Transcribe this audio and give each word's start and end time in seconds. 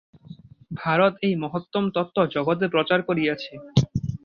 ভারত 0.75 1.13
এই 1.27 1.33
মহত্তম 1.43 1.83
তত্ত্ব 1.95 2.17
জগতে 2.35 2.65
প্রচার 2.73 2.99
করিয়াছে। 3.07 3.53